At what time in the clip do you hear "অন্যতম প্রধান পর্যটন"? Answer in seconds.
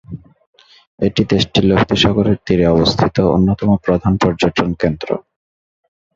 3.35-4.69